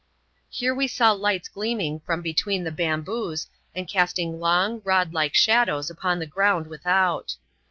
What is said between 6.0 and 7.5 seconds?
the ground without.